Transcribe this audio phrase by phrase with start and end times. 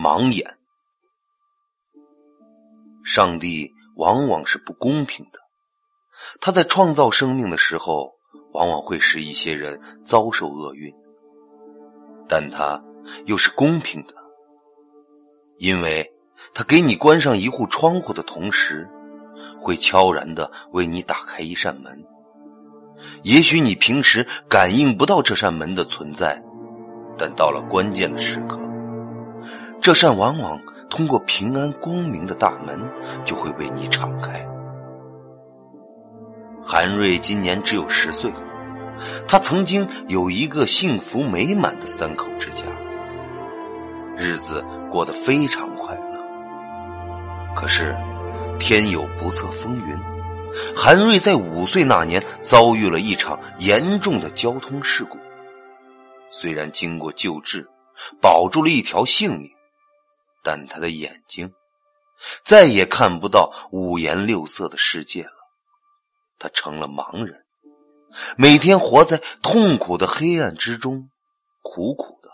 [0.00, 0.56] 盲眼。
[3.04, 5.40] 上帝往往是不公平的，
[6.40, 8.12] 他在创造生命的时候，
[8.54, 10.94] 往往会使一些人遭受厄运，
[12.28, 12.82] 但他
[13.26, 14.14] 又是公平的，
[15.58, 16.10] 因为
[16.54, 18.88] 他给你关上一户窗户的同时，
[19.60, 22.06] 会悄然的为你打开一扇门。
[23.22, 26.42] 也许你平时感应不到这扇门的存在，
[27.18, 28.58] 但到了关键的时刻，
[29.80, 32.78] 这扇往往通过平安光明的大门
[33.24, 34.46] 就会为你敞开。
[36.62, 38.30] 韩瑞今年只有十岁，
[39.26, 42.66] 他曾经有一个幸福美满的三口之家，
[44.16, 46.20] 日子过得非常快乐。
[47.56, 47.96] 可是，
[48.58, 49.98] 天有不测风云。
[50.76, 55.16] 韩瑞在五岁那年遭遇了一场严重的交通事故，
[56.30, 57.66] 虽然经过救治，
[58.20, 59.50] 保住了一条性命，
[60.42, 61.52] 但他的眼睛
[62.44, 65.32] 再也看不到五颜六色的世界了，
[66.38, 67.44] 他成了盲人，
[68.36, 71.10] 每天活在痛苦的黑暗之中，
[71.62, 72.30] 苦苦的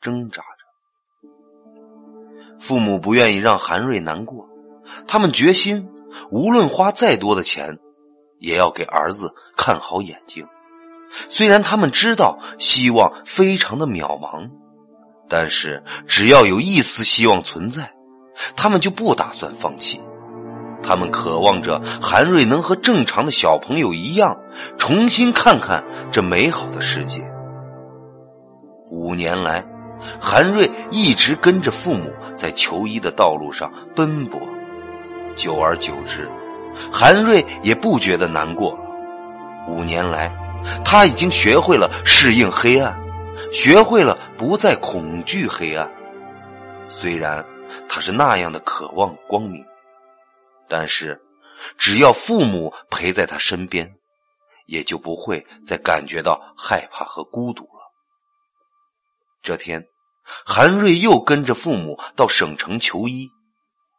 [0.00, 1.28] 挣扎着。
[2.60, 4.48] 父母不愿意让韩瑞难过，
[5.08, 5.88] 他们决心。
[6.32, 7.78] 无论花再多的钱，
[8.40, 10.48] 也要给儿子看好眼睛。
[11.28, 14.50] 虽然他们知道希望非常的渺茫，
[15.30, 17.92] 但是只要有一丝希望存在，
[18.56, 20.00] 他们就不打算放弃。
[20.82, 24.38] 他们渴望着韩瑞能和正常的小朋友一样，
[24.76, 27.22] 重新看看这美好的世界。
[28.90, 29.64] 五年来，
[30.20, 34.40] 韩瑞一直跟着父母在求医的道路上奔波。
[35.36, 36.28] 久而久之，
[36.90, 38.78] 韩瑞也不觉得难过了。
[39.68, 40.34] 五年来，
[40.84, 42.98] 他已经学会了适应黑暗，
[43.52, 45.90] 学会了不再恐惧黑暗。
[46.88, 47.44] 虽然
[47.88, 49.64] 他是那样的渴望光明，
[50.68, 51.20] 但是
[51.76, 53.96] 只要父母陪在他身边，
[54.66, 57.92] 也就不会再感觉到害怕和孤独了。
[59.42, 59.86] 这天，
[60.44, 63.30] 韩瑞又跟着父母到省城求医。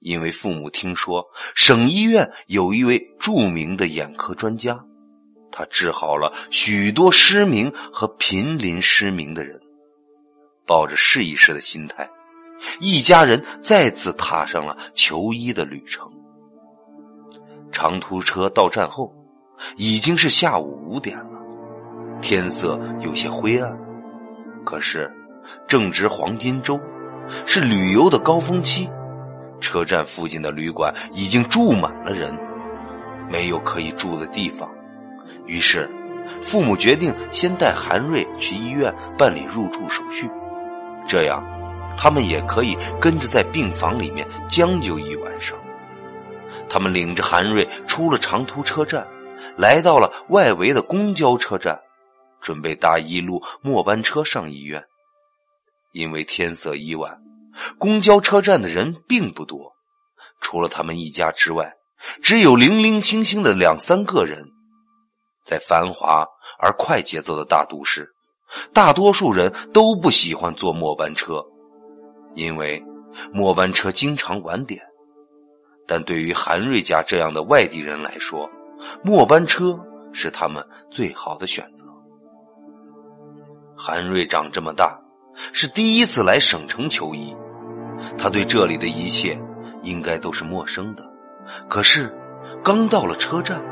[0.00, 4.84] 因为父母听说省医院有一位著名的眼科专家，
[5.56, 9.60] 他治好了许多失明和濒临失明的人。
[10.66, 12.10] 抱着试一试的心态，
[12.80, 16.10] 一家人再次踏上了求医的旅程。
[17.70, 19.14] 长途车到站后，
[19.76, 21.30] 已经是下午五点了，
[22.20, 23.70] 天色有些灰暗。
[24.64, 25.12] 可是
[25.68, 26.80] 正值黄金周，
[27.46, 28.90] 是旅游的高峰期。
[29.60, 32.36] 车站附近的旅馆已经住满了人，
[33.30, 34.68] 没有可以住的地方。
[35.46, 35.90] 于是，
[36.42, 40.28] 父母决定先带韩瑞去医院办理入住手续，
[41.06, 41.44] 这样
[41.96, 45.56] 他们也可以跟着在病房里面将就一晚上。
[46.68, 49.06] 他们领着韩瑞出了长途车站，
[49.56, 51.80] 来到了外围的公交车站，
[52.40, 54.84] 准备搭一路末班车上医院。
[55.92, 57.18] 因为天色已晚。
[57.78, 59.74] 公交车站的人并不多，
[60.40, 61.74] 除了他们一家之外，
[62.22, 64.53] 只有零零星星的两三个人。
[65.44, 66.26] 在繁华
[66.58, 68.14] 而快节奏的大都市，
[68.72, 71.44] 大多数人都不喜欢坐末班车，
[72.34, 72.82] 因为
[73.32, 74.82] 末班车经常晚点。
[75.86, 78.50] 但对于韩瑞家这样的外地人来说，
[79.02, 79.78] 末班车
[80.12, 81.84] 是他们最好的选择。
[83.76, 84.98] 韩瑞长这么大，
[85.52, 87.36] 是第一次来省城求医。
[88.16, 89.38] 他对这里的一切
[89.82, 91.04] 应该都是陌生的，
[91.68, 92.16] 可是
[92.64, 93.62] 刚到了车站，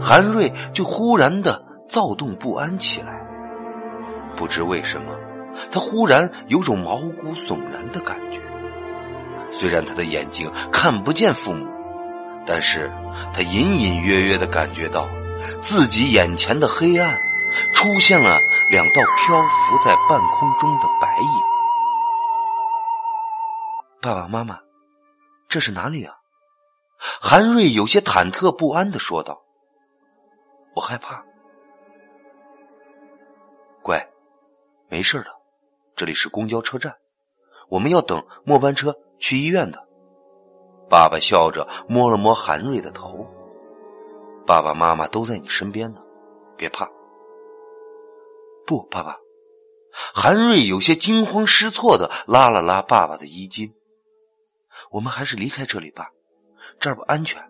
[0.00, 3.20] 韩瑞就忽然的躁动不安起来。
[4.36, 5.12] 不知为什么，
[5.72, 8.40] 他忽然有种毛骨悚然的感觉。
[9.50, 11.66] 虽然他的眼睛看不见父母，
[12.46, 12.92] 但是
[13.32, 15.08] 他隐隐约约的感觉到
[15.60, 17.18] 自己眼前的黑暗
[17.74, 18.38] 出现了
[18.70, 21.40] 两道漂浮在半空中的白影。
[24.00, 24.58] 爸爸妈妈，
[25.48, 26.14] 这是哪里啊？
[27.20, 29.40] 韩瑞有些忐忑不安的说道
[30.78, 31.24] ：“我害怕。”
[33.82, 34.08] 乖，
[34.88, 35.26] 没事的，
[35.96, 36.96] 这里是公交车站，
[37.68, 39.86] 我们要等末班车去医院的。
[40.88, 43.26] 爸爸笑着摸了摸韩瑞的头
[44.46, 46.00] ：“爸爸妈妈都在你身边呢，
[46.56, 46.88] 别怕。”
[48.64, 49.18] 不，爸爸。
[50.14, 53.74] 韩瑞有些惊慌失措的拉了拉爸爸的衣襟。
[54.90, 56.12] 我们还是离开这里吧，
[56.78, 57.47] 这儿不安全。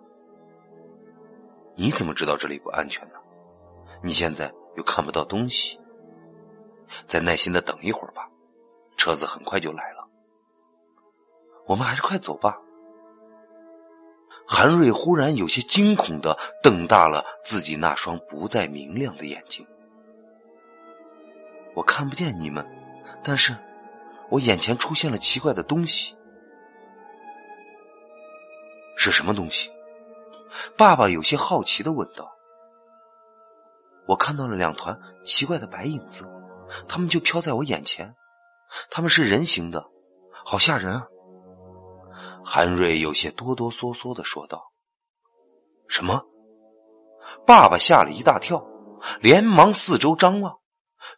[1.79, 3.15] 你怎么知道这里不安全呢？
[4.03, 5.79] 你现在又看不到东西，
[7.07, 8.29] 再耐心的等一会儿吧，
[8.97, 10.09] 车子很快就来了。
[11.67, 12.59] 我们还是快走吧。
[14.45, 19.65] 韩瑞忽然有些惊恐的瞪大了自己那双不再明亮的眼睛。
[21.75, 22.67] 我看不见你们，
[23.23, 23.57] 但是
[24.31, 26.17] 我眼前出现了奇怪的东西。
[28.97, 29.71] 是什么东西？
[30.77, 32.31] 爸爸有些好奇的问道。
[34.07, 36.25] 我看到了两团奇怪的白影子，
[36.89, 38.15] 他们就飘在我眼前，
[38.91, 39.87] 他们是人形的，
[40.45, 41.07] 好吓人啊！
[42.45, 44.73] 韩瑞有些哆哆嗦嗦的说道
[45.89, 46.23] ：“什么？”
[47.47, 48.65] 爸爸吓了一大跳，
[49.21, 50.59] 连忙四周张望，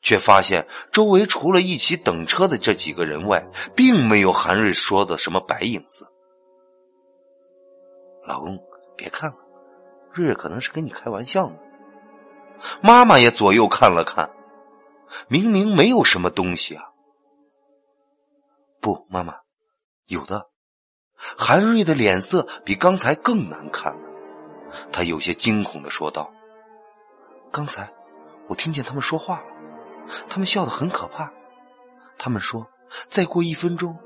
[0.02, 3.46] 却发现周围除了一起等车的这几个人外，
[3.76, 6.06] 并没有韩瑞说的什么白影子。
[8.26, 8.58] 老公，
[9.00, 9.36] 别看了，
[10.12, 11.56] 瑞瑞可能是跟你开玩笑呢。
[12.82, 14.28] 妈妈也左右看了看，
[15.26, 16.84] 明明没有什么东西啊。
[18.82, 19.36] 不，妈妈，
[20.04, 20.50] 有的。
[21.16, 24.00] 韩瑞的脸色比刚才更难看了，
[24.92, 26.30] 他有些惊恐的说道
[27.50, 27.90] ：“刚才
[28.48, 29.44] 我听见他们说话了，
[30.28, 31.32] 他们笑得很可怕。
[32.18, 32.66] 他们说，
[33.08, 33.98] 再过一分钟，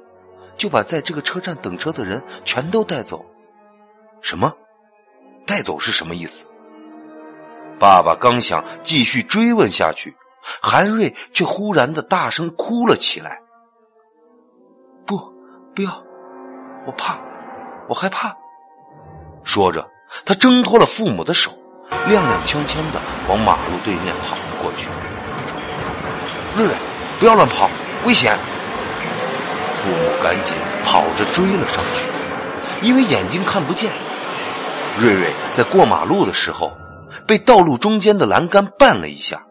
[0.57, 3.27] 就把在这个车站等车的人全都带走。
[4.23, 4.55] 什么？
[5.47, 6.47] 带走是什么意思？”
[7.79, 10.17] 爸爸刚想继续追问下去，
[10.63, 13.41] 韩瑞却忽然的大声哭了起来
[15.05, 15.19] ：“不，
[15.75, 16.03] 不要！”
[16.87, 17.19] 我怕，
[17.89, 18.35] 我害怕。
[19.43, 19.89] 说着，
[20.25, 21.51] 他挣脱了父母的手，
[22.07, 24.89] 踉踉跄跄的往马路对面跑了过去。
[26.55, 26.75] 瑞瑞，
[27.19, 27.69] 不要乱跑，
[28.07, 28.39] 危险！
[29.75, 30.55] 父母赶紧
[30.85, 32.09] 跑着追了上去，
[32.83, 33.93] 因为眼睛看不见。
[34.99, 36.73] 瑞瑞在过马路的时候，
[37.27, 39.43] 被道路中间的栏杆绊了一下，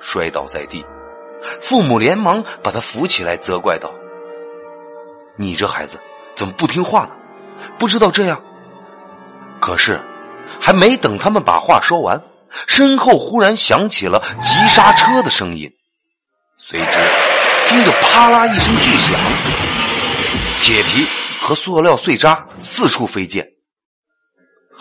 [0.00, 0.84] 摔倒在地。
[1.60, 3.92] 父母连忙把他扶起来，责怪道
[5.36, 5.98] ：“你这孩子！”
[6.36, 7.10] 怎么不听话呢？
[7.78, 8.42] 不知道这样。
[9.60, 10.00] 可是，
[10.60, 12.22] 还没等他们把话说完，
[12.66, 15.70] 身后忽然响起了急刹车的声音，
[16.58, 16.98] 随之
[17.66, 19.20] 听着啪啦一声巨响，
[20.60, 21.06] 铁皮
[21.40, 23.51] 和塑料碎渣四处飞溅。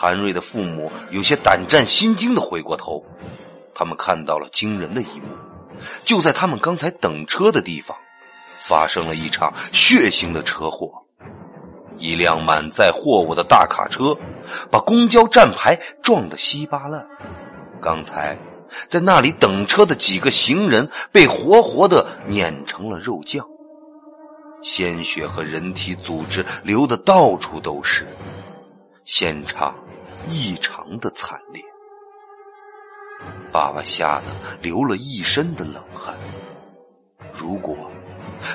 [0.02, 3.06] 韩瑞的父母有些胆战心惊的回过头，
[3.76, 5.28] 他们看到了惊人的一幕：
[6.04, 7.96] 就在他们刚才等车的地方，
[8.62, 11.04] 发生了一场血腥的车祸。
[12.00, 14.18] 一辆满载货物的大卡车
[14.72, 17.06] 把公交站牌撞得稀巴烂。
[17.80, 18.40] 刚才
[18.88, 23.46] 在那里等车的几个行人被活活的碾成了肉酱，
[24.64, 28.08] 鲜血和人体组织流的到处都是，
[29.06, 29.76] 现场
[30.30, 31.64] 异常的惨烈。
[33.52, 34.26] 爸爸吓得
[34.62, 36.18] 流了一身的冷汗。
[37.34, 37.92] 如果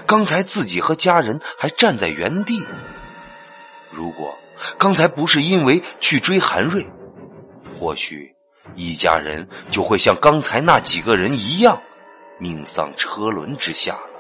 [0.07, 2.67] 刚才自己和家人还站在原地。
[3.91, 4.37] 如果
[4.79, 6.87] 刚才不是因为去追韩瑞，
[7.79, 8.35] 或许
[8.75, 11.81] 一家人就会像刚才那几个人一样，
[12.39, 14.16] 命丧车轮之下了。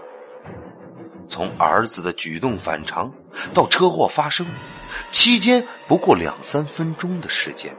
[1.28, 3.12] 从儿子的举动反常
[3.55, 4.46] 到车祸发生，
[5.11, 7.75] 期间不过两三分钟的时间，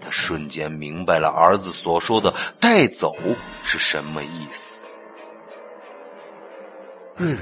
[0.00, 3.14] 他瞬间明白了儿子所说的“带走”
[3.64, 4.80] 是什么意思。
[7.16, 7.40] 瑞瑞。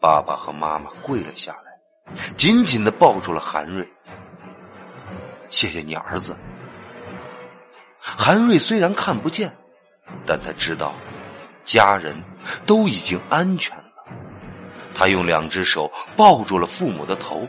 [0.00, 3.86] 爸爸和妈妈跪了下来，紧紧的抱住了韩瑞。
[5.50, 6.36] 谢谢你，儿子。
[8.00, 9.56] 韩瑞虽然看不见，
[10.24, 10.94] 但他知道
[11.64, 12.22] 家人
[12.66, 13.84] 都已经安全了。
[14.94, 17.46] 他用两只手抱住了父母的头，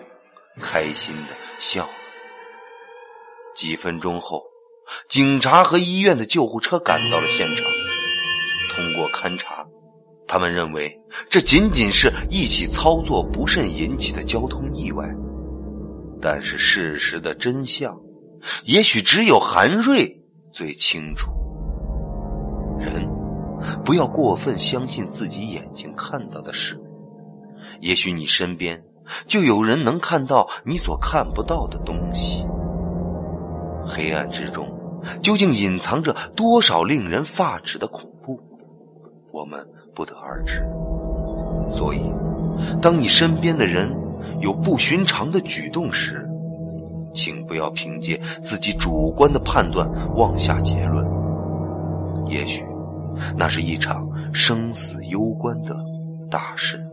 [0.62, 1.90] 开心的笑了。
[3.56, 4.44] 几分钟后，
[5.08, 7.66] 警察和医院的救护车赶到了现场，
[8.70, 9.66] 通过勘查。
[10.28, 10.96] 他们认为
[11.28, 15.10] 这仅仅是一起操作不慎引起的交通意外，
[16.22, 18.00] 但是事实的真相，
[18.64, 20.22] 也许只有韩瑞
[20.54, 21.32] 最清楚。
[22.80, 23.04] 人
[23.84, 26.80] 不要过分相信自己眼睛看到的事，
[27.82, 28.84] 也许你身边
[29.28, 32.46] 就有人能看到你所看不到的东西。
[33.86, 34.68] 黑暗之中
[35.22, 38.40] 究竟隐藏着多少令人发指的恐怖？
[39.32, 39.66] 我们。
[39.96, 40.64] 不得而知。
[41.76, 42.10] 所以，
[42.82, 43.94] 当你身边的人
[44.40, 46.26] 有不寻常的举动时，
[47.14, 51.06] 请不要凭借自己主观的判断妄下结论。
[52.28, 52.64] 也许，
[53.38, 55.76] 那是一场生死攸关的
[56.30, 56.89] 大事。